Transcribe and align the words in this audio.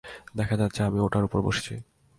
দেখা 0.37 0.55
যাচ্ছে 0.57 0.79
আমি 0.83 0.99
ওটার 0.99 1.23
ওপর 1.23 1.39
বসেছি। 1.41 1.73